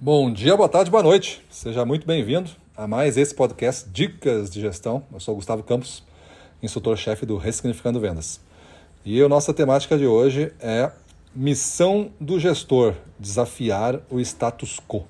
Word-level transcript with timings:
Bom 0.00 0.32
dia, 0.32 0.56
boa 0.56 0.68
tarde, 0.68 0.92
boa 0.92 1.02
noite. 1.02 1.44
Seja 1.50 1.84
muito 1.84 2.06
bem-vindo 2.06 2.52
a 2.76 2.86
mais 2.86 3.16
esse 3.16 3.34
podcast 3.34 3.88
Dicas 3.90 4.48
de 4.48 4.60
Gestão. 4.60 5.02
Eu 5.12 5.18
sou 5.18 5.34
Gustavo 5.34 5.64
Campos, 5.64 6.04
instrutor-chefe 6.62 7.26
do 7.26 7.36
Ressignificando 7.36 7.98
Vendas. 7.98 8.40
E 9.04 9.20
a 9.20 9.28
nossa 9.28 9.52
temática 9.52 9.98
de 9.98 10.06
hoje 10.06 10.52
é 10.60 10.92
missão 11.34 12.12
do 12.20 12.38
gestor, 12.38 12.94
desafiar 13.18 13.98
o 14.08 14.20
status 14.20 14.78
quo. 14.86 15.04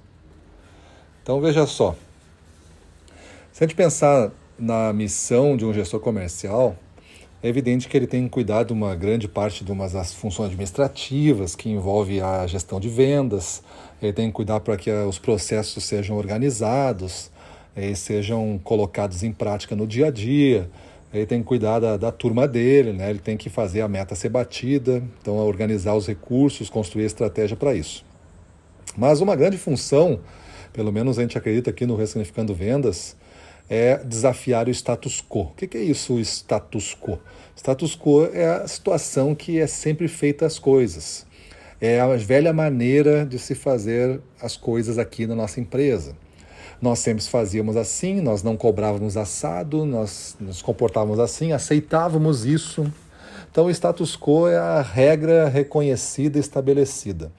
Então 1.23 1.39
veja 1.39 1.67
só, 1.67 1.95
se 3.53 3.63
a 3.63 3.67
gente 3.67 3.77
pensar 3.77 4.31
na 4.59 4.91
missão 4.95 5.55
de 5.55 5.67
um 5.67 5.75
gestor 5.75 6.01
comercial, 6.01 6.75
é 7.43 7.49
evidente 7.49 7.89
que 7.89 7.97
ele 7.97 8.07
tem 8.07 8.29
de 8.67 8.73
uma 8.73 8.95
grande 8.95 9.29
parte 9.29 9.65
de 9.65 9.71
umas 9.71 9.93
das 9.93 10.13
funções 10.13 10.47
administrativas 10.47 11.55
que 11.55 11.69
envolve 11.69 12.21
a 12.21 12.47
gestão 12.47 12.81
de 12.81 12.89
vendas, 12.89 13.63
ele 14.03 14.13
tem 14.13 14.29
que 14.29 14.35
cuidar 14.35 14.61
para 14.61 14.77
que 14.77 14.91
os 14.91 15.19
processos 15.19 15.85
sejam 15.85 16.17
organizados, 16.17 17.31
e 17.79 17.95
sejam 17.95 18.61
colocados 18.63 19.23
em 19.23 19.33
prática 19.33 19.77
no 19.77 19.87
dia 19.87 20.09
a 20.09 20.11
dia, 20.11 20.69
ele 21.15 21.25
tem 21.25 21.41
que 21.41 21.47
cuidar 21.47 21.79
da, 21.79 21.97
da 21.97 22.11
turma 22.11 22.47
dele, 22.47 22.93
né? 22.93 23.09
ele 23.09 23.21
tem 23.21 23.37
que 23.37 23.49
fazer 23.49 23.81
a 23.81 23.89
meta 23.89 24.15
ser 24.15 24.29
batida, 24.29 25.03
então 25.23 25.37
organizar 25.37 25.95
os 25.95 26.07
recursos, 26.07 26.69
construir 26.69 27.05
estratégia 27.05 27.57
para 27.57 27.75
isso. 27.75 28.05
Mas 28.97 29.21
uma 29.21 29.37
grande 29.37 29.57
função, 29.57 30.21
pelo 30.73 30.93
menos 30.93 31.19
a 31.19 31.23
gente 31.23 31.39
acredita 31.39 31.71
aqui 31.71 31.87
no 31.87 31.95
Ressignificando 31.95 32.53
Vendas, 32.53 33.17
é 33.69 33.99
desafiar 33.99 34.67
o 34.67 34.71
status 34.71 35.23
quo. 35.27 35.43
O 35.43 35.55
que 35.55 35.77
é 35.77 35.83
isso, 35.83 36.15
o 36.15 36.21
status 36.21 36.95
quo? 36.95 37.19
Status 37.55 37.97
quo 37.97 38.27
é 38.33 38.47
a 38.47 38.69
situação 38.69 39.35
que 39.35 39.59
é 39.59 39.67
sempre 39.67 40.09
feita 40.09 40.47
as 40.47 40.59
coisas. 40.59 41.27
É 41.81 42.01
a 42.01 42.17
velha 42.17 42.53
maneira 42.53 43.27
de 43.27 43.39
se 43.39 43.55
fazer 43.55 44.21
as 44.41 44.57
coisas 44.57 44.99
aqui 44.99 45.27
na 45.27 45.35
nossa 45.35 45.61
empresa. 45.61 46.17
Nós 46.81 47.01
sempre 47.01 47.25
fazíamos 47.25 47.77
assim, 47.77 48.21
nós 48.21 48.43
não 48.43 48.57
cobrávamos 48.57 49.17
assado, 49.17 49.85
nós 49.85 50.37
nos 50.39 50.63
comportávamos 50.63 51.19
assim, 51.19 51.53
aceitávamos 51.53 52.45
isso. 52.45 52.91
Então, 53.51 53.67
o 53.67 53.71
status 53.71 54.17
quo 54.17 54.47
é 54.47 54.57
a 54.57 54.81
regra 54.81 55.49
reconhecida 55.49 56.39
estabelecida. 56.39 57.33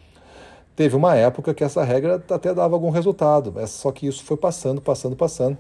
Teve 0.75 0.95
uma 0.95 1.15
época 1.15 1.53
que 1.53 1.63
essa 1.63 1.83
regra 1.83 2.23
até 2.29 2.53
dava 2.53 2.75
algum 2.75 2.89
resultado, 2.89 3.53
só 3.67 3.91
que 3.91 4.07
isso 4.07 4.23
foi 4.23 4.37
passando, 4.37 4.81
passando, 4.81 5.15
passando. 5.15 5.57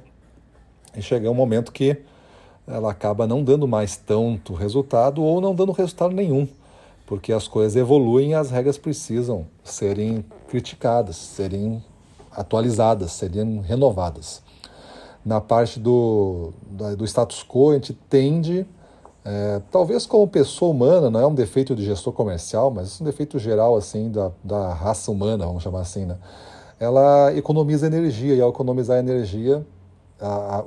E 0.95 1.01
chega 1.01 1.29
um 1.29 1.33
momento 1.33 1.71
que 1.71 1.97
ela 2.67 2.91
acaba 2.91 3.25
não 3.25 3.43
dando 3.43 3.67
mais 3.67 3.95
tanto 3.95 4.53
resultado 4.53 5.23
ou 5.23 5.41
não 5.41 5.55
dando 5.55 5.71
resultado 5.71 6.13
nenhum, 6.13 6.47
porque 7.05 7.33
as 7.33 7.47
coisas 7.47 7.75
evoluem 7.75 8.31
e 8.31 8.33
as 8.33 8.51
regras 8.51 8.77
precisam 8.77 9.45
serem 9.63 10.23
criticadas, 10.47 11.15
serem 11.15 11.83
atualizadas, 12.31 13.11
serem 13.11 13.61
renovadas. 13.61 14.41
Na 15.25 15.41
parte 15.41 15.79
do, 15.79 16.53
do 16.97 17.05
status 17.05 17.43
quo, 17.43 17.71
a 17.71 17.73
gente 17.73 17.93
tende, 18.09 18.65
é, 19.25 19.61
talvez 19.71 20.05
como 20.05 20.27
pessoa 20.27 20.71
humana, 20.71 21.09
não 21.09 21.19
é 21.19 21.27
um 21.27 21.33
defeito 21.33 21.75
de 21.75 21.83
gestor 21.83 22.13
comercial, 22.13 22.71
mas 22.71 22.99
é 22.99 23.03
um 23.03 23.05
defeito 23.05 23.37
geral 23.39 23.75
assim 23.75 24.11
da, 24.11 24.31
da 24.43 24.73
raça 24.73 25.11
humana, 25.11 25.45
vamos 25.45 25.63
chamar 25.63 25.81
assim, 25.81 26.05
né? 26.05 26.17
ela 26.79 27.33
economiza 27.35 27.87
energia 27.87 28.33
e 28.33 28.41
ao 28.41 28.49
economizar 28.49 28.97
energia 28.97 29.65
a, 30.21 30.63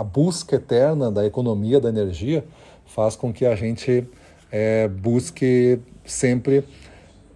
a, 0.00 0.04
busca 0.04 0.56
eterna 0.56 1.10
da 1.10 1.24
economia 1.24 1.80
da 1.80 1.88
energia 1.88 2.44
faz 2.86 3.16
com 3.16 3.32
que 3.32 3.46
a 3.46 3.54
gente 3.54 4.06
é, 4.50 4.88
busque 4.88 5.78
sempre 6.04 6.64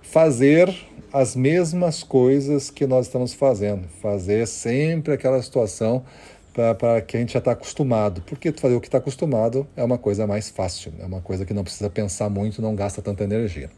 fazer 0.00 0.74
as 1.12 1.34
mesmas 1.34 2.02
coisas 2.02 2.70
que 2.70 2.86
nós 2.86 3.06
estamos 3.06 3.34
fazendo, 3.34 3.88
fazer 4.00 4.46
sempre 4.46 5.14
aquela 5.14 5.42
situação 5.42 6.04
para 6.52 7.00
que 7.00 7.16
a 7.16 7.20
gente 7.20 7.32
já 7.32 7.38
está 7.38 7.52
acostumado. 7.52 8.22
Porque 8.22 8.52
fazer 8.52 8.74
o 8.74 8.80
que 8.80 8.88
está 8.88 8.98
acostumado 8.98 9.66
é 9.76 9.82
uma 9.82 9.98
coisa 9.98 10.26
mais 10.26 10.50
fácil, 10.50 10.92
é 10.98 11.04
uma 11.04 11.20
coisa 11.20 11.44
que 11.44 11.54
não 11.54 11.64
precisa 11.64 11.88
pensar 11.88 12.28
muito, 12.28 12.60
não 12.60 12.74
gasta 12.74 13.02
tanta 13.02 13.24
energia. 13.24 13.70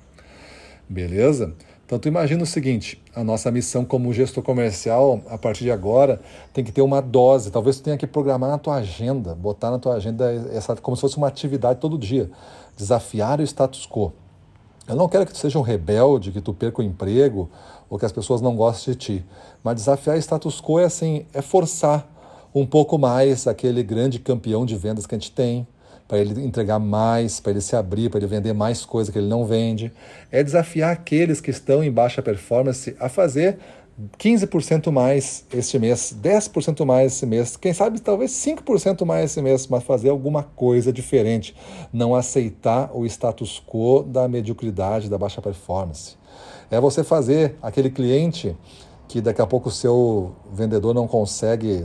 Beleza? 0.89 1.55
Então 1.85 1.99
tu 1.99 2.09
imagina 2.09 2.43
o 2.43 2.47
seguinte, 2.47 3.03
a 3.15 3.23
nossa 3.23 3.51
missão 3.51 3.85
como 3.85 4.13
gestor 4.13 4.43
comercial, 4.43 5.21
a 5.29 5.37
partir 5.37 5.65
de 5.65 5.71
agora, 5.71 6.21
tem 6.53 6.65
que 6.65 6.73
ter 6.73 6.81
uma 6.81 7.03
dose. 7.03 7.51
Talvez 7.51 7.77
tu 7.77 7.83
tenha 7.83 7.99
que 7.99 8.07
programar 8.07 8.51
na 8.51 8.59
tua 8.59 8.77
agenda, 8.77 9.35
botar 9.35 9.71
na 9.71 9.79
tua 9.79 9.95
agenda 9.95 10.33
essa 10.53 10.75
como 10.77 10.97
se 10.97 11.01
fosse 11.03 11.17
uma 11.17 11.29
atividade 11.29 11.81
todo 11.81 11.99
dia. 11.99 12.31
Desafiar 12.77 13.41
o 13.41 13.43
status 13.43 13.87
quo. 13.87 14.13
Eu 14.89 14.97
não 14.97 15.09
quero 15.09 15.27
que 15.27 15.33
tu 15.33 15.39
seja 15.39 15.59
um 15.59 15.63
rebelde, 15.63 16.33
que 16.33 16.41
tu 16.41 16.53
perca 16.53 16.81
o 16.81 16.85
emprego 16.85 17.49
ou 17.89 17.99
que 17.99 18.07
as 18.07 18.13
pessoas 18.13 18.41
não 18.41 18.57
gostem 18.57 18.95
de 18.95 18.99
ti. 18.99 19.25
Mas 19.63 19.77
desafiar 19.77 20.17
o 20.17 20.19
status 20.19 20.61
quo 20.61 20.79
é 20.79 20.85
assim, 20.85 21.27
é 21.35 21.43
forçar 21.43 22.09
um 22.55 22.67
pouco 22.67 22.99
mais 22.99 23.47
aquele 23.47 23.83
grande 23.83 24.19
campeão 24.19 24.67
de 24.67 24.77
vendas 24.77 25.07
que 25.07 25.15
a 25.15 25.19
gente 25.19 25.31
tem, 25.31 25.67
para 26.07 26.19
ele 26.19 26.45
entregar 26.45 26.79
mais, 26.79 27.41
para 27.41 27.53
ele 27.53 27.61
se 27.61 27.75
abrir, 27.75 28.11
para 28.11 28.19
ele 28.19 28.27
vender 28.27 28.53
mais 28.53 28.85
coisa 28.85 29.11
que 29.11 29.19
ele 29.19 29.29
não 29.29 29.45
vende. 29.45 29.93
É 30.31 30.43
desafiar 30.43 30.93
aqueles 30.93 31.41
que 31.41 31.51
estão 31.51 31.83
em 31.83 31.91
baixa 31.91 32.23
performance 32.23 32.95
a 33.01 33.09
fazer 33.09 33.59
15% 34.19 34.91
mais 34.91 35.45
este 35.53 35.79
mês, 35.79 36.15
10% 36.23 36.85
mais 36.85 37.13
esse 37.13 37.27
mês, 37.27 37.57
quem 37.57 37.73
sabe 37.73 38.01
talvez 38.01 38.33
5% 38.33 39.05
mais 39.05 39.31
esse 39.31 39.43
mês, 39.43 39.67
mas 39.67 39.85
fazer 39.85 40.09
alguma 40.09 40.43
coisa 40.43 40.93
diferente, 40.93 41.55
não 41.93 42.15
aceitar 42.15 42.91
o 42.95 43.05
status 43.07 43.63
quo 43.65 44.03
da 44.03 44.27
mediocridade, 44.29 45.09
da 45.09 45.19
baixa 45.19 45.43
performance. 45.43 46.17
É 46.71 46.81
você 46.81 47.05
fazer 47.05 47.57
aquele 47.61 47.91
cliente 47.91 48.57
que 49.09 49.21
daqui 49.21 49.43
a 49.43 49.47
pouco 49.47 49.69
o 49.69 49.73
seu 49.73 50.35
vendedor 50.51 50.95
não 50.95 51.07
consegue 51.07 51.85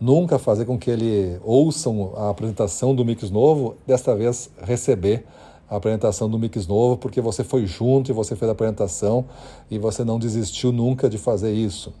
nunca 0.00 0.38
fazer 0.38 0.64
com 0.64 0.78
que 0.78 0.90
ele 0.90 1.38
ouçam 1.42 2.12
a 2.16 2.30
apresentação 2.30 2.94
do 2.94 3.04
Mix 3.04 3.30
Novo, 3.30 3.76
desta 3.86 4.14
vez 4.14 4.50
receber 4.62 5.24
a 5.68 5.76
apresentação 5.76 6.28
do 6.28 6.38
Mix 6.38 6.66
Novo, 6.66 6.96
porque 6.96 7.20
você 7.20 7.42
foi 7.42 7.66
junto 7.66 8.10
e 8.10 8.14
você 8.14 8.36
fez 8.36 8.48
a 8.48 8.52
apresentação 8.52 9.24
e 9.70 9.78
você 9.78 10.04
não 10.04 10.18
desistiu 10.18 10.72
nunca 10.72 11.08
de 11.08 11.18
fazer 11.18 11.52
isso 11.52 11.92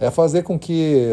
é 0.00 0.10
fazer 0.10 0.42
com 0.42 0.56
que 0.58 1.08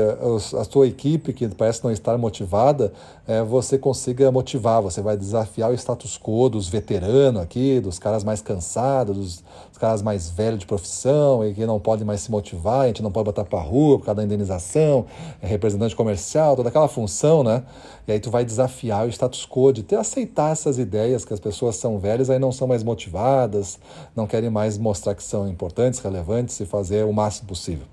a 0.59 0.63
sua 0.63 0.87
equipe, 0.87 1.33
que 1.33 1.47
parece 1.49 1.83
não 1.83 1.91
estar 1.91 2.17
motivada, 2.17 2.93
é, 3.27 3.41
você 3.41 3.79
consiga 3.79 4.31
motivar. 4.31 4.81
Você 4.83 5.01
vai 5.01 5.17
desafiar 5.17 5.71
o 5.71 5.73
status 5.73 6.19
quo 6.19 6.49
dos 6.49 6.67
veteranos 6.67 7.41
aqui, 7.41 7.79
dos 7.79 7.97
caras 7.97 8.23
mais 8.23 8.41
cansados, 8.41 9.17
dos, 9.17 9.43
dos 9.69 9.77
caras 9.79 10.03
mais 10.03 10.29
velhos 10.29 10.59
de 10.59 10.67
profissão 10.67 11.43
e 11.43 11.53
que 11.53 11.65
não 11.65 11.79
podem 11.79 12.05
mais 12.05 12.21
se 12.21 12.29
motivar, 12.29 12.81
a 12.81 12.87
gente 12.87 13.01
não 13.01 13.11
pode 13.11 13.25
botar 13.25 13.43
para 13.43 13.59
rua 13.59 13.97
por 13.97 14.05
causa 14.05 14.17
da 14.17 14.23
indenização, 14.23 15.05
é 15.41 15.47
representante 15.47 15.95
comercial, 15.95 16.55
toda 16.55 16.69
aquela 16.69 16.87
função, 16.87 17.43
né? 17.43 17.63
E 18.07 18.11
aí 18.11 18.19
tu 18.19 18.29
vai 18.29 18.45
desafiar 18.45 19.07
o 19.07 19.09
status 19.09 19.47
quo 19.49 19.73
de 19.73 19.81
ter 19.81 19.95
aceitar 19.95 20.51
essas 20.51 20.77
ideias 20.77 21.25
que 21.25 21.33
as 21.33 21.39
pessoas 21.39 21.75
são 21.75 21.94
velhas, 21.97 22.29
aí 22.29 22.39
não 22.39 22.51
são 22.51 22.67
mais 22.67 22.83
motivadas, 22.83 23.79
não 24.15 24.27
querem 24.27 24.49
mais 24.49 24.77
mostrar 24.77 25.15
que 25.15 25.23
são 25.23 25.47
importantes, 25.47 25.99
relevantes 25.99 26.59
e 26.59 26.65
fazer 26.65 27.05
o 27.05 27.13
máximo 27.13 27.47
possível. 27.47 27.85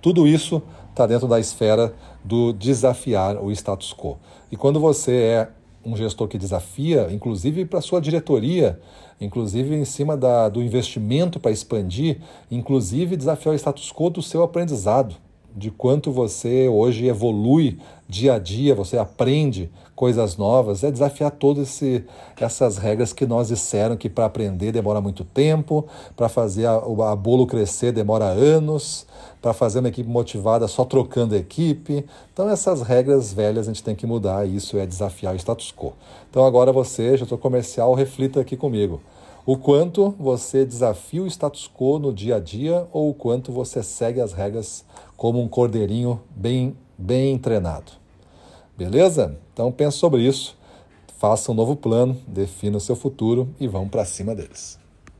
Tudo 0.00 0.26
isso 0.26 0.62
está 0.90 1.06
dentro 1.06 1.26
da 1.26 1.40
esfera 1.40 1.94
do 2.24 2.52
desafiar 2.52 3.42
o 3.42 3.50
status 3.50 3.94
quo. 3.94 4.18
E 4.50 4.56
quando 4.56 4.78
você 4.78 5.12
é 5.12 5.48
um 5.84 5.96
gestor 5.96 6.28
que 6.28 6.36
desafia, 6.36 7.08
inclusive 7.10 7.64
para 7.64 7.80
sua 7.80 8.00
diretoria, 8.00 8.78
inclusive 9.20 9.74
em 9.74 9.84
cima 9.84 10.16
da, 10.16 10.48
do 10.48 10.62
investimento 10.62 11.40
para 11.40 11.50
expandir, 11.50 12.18
inclusive 12.50 13.16
desafiar 13.16 13.54
o 13.54 13.58
status 13.58 13.90
quo 13.92 14.10
do 14.10 14.22
seu 14.22 14.42
aprendizado 14.42 15.16
de 15.54 15.70
quanto 15.70 16.12
você 16.12 16.68
hoje 16.68 17.06
evolui 17.06 17.78
dia 18.08 18.34
a 18.34 18.38
dia, 18.38 18.74
você 18.74 18.98
aprende 18.98 19.70
coisas 19.94 20.36
novas, 20.36 20.82
é 20.82 20.90
desafiar 20.90 21.30
todas 21.30 21.80
essas 22.40 22.78
regras 22.78 23.12
que 23.12 23.26
nós 23.26 23.48
disseram 23.48 23.96
que 23.96 24.08
para 24.08 24.24
aprender 24.24 24.72
demora 24.72 25.00
muito 25.00 25.24
tempo, 25.24 25.86
para 26.16 26.28
fazer 26.28 26.66
a, 26.66 26.76
a 26.76 27.16
bolo 27.16 27.46
crescer 27.46 27.92
demora 27.92 28.24
anos, 28.24 29.06
para 29.40 29.52
fazer 29.52 29.80
uma 29.80 29.88
equipe 29.88 30.08
motivada 30.08 30.66
só 30.66 30.84
trocando 30.84 31.36
equipe. 31.36 32.04
Então 32.32 32.48
essas 32.48 32.82
regras 32.82 33.32
velhas 33.32 33.68
a 33.68 33.72
gente 33.72 33.84
tem 33.84 33.94
que 33.94 34.06
mudar 34.06 34.46
e 34.48 34.56
isso 34.56 34.78
é 34.78 34.86
desafiar 34.86 35.34
o 35.34 35.36
status 35.36 35.72
quo. 35.76 35.92
Então 36.30 36.44
agora 36.44 36.72
você, 36.72 37.16
gestor 37.16 37.38
comercial, 37.38 37.94
reflita 37.94 38.40
aqui 38.40 38.56
comigo. 38.56 39.00
O 39.52 39.56
quanto 39.56 40.14
você 40.16 40.64
desafia 40.64 41.24
o 41.24 41.26
status 41.26 41.68
quo 41.68 41.98
no 41.98 42.12
dia 42.12 42.36
a 42.36 42.38
dia 42.38 42.86
ou 42.92 43.10
o 43.10 43.14
quanto 43.14 43.50
você 43.50 43.82
segue 43.82 44.20
as 44.20 44.32
regras 44.32 44.84
como 45.16 45.42
um 45.42 45.48
cordeirinho 45.48 46.20
bem, 46.30 46.76
bem 46.96 47.36
treinado. 47.36 47.90
Beleza? 48.78 49.36
Então 49.52 49.72
pense 49.72 49.96
sobre 49.96 50.22
isso, 50.22 50.56
faça 51.18 51.50
um 51.50 51.54
novo 51.56 51.74
plano, 51.74 52.16
defina 52.28 52.76
o 52.76 52.80
seu 52.80 52.94
futuro 52.94 53.48
e 53.58 53.66
vamos 53.66 53.90
para 53.90 54.04
cima 54.04 54.36
deles. 54.36 54.79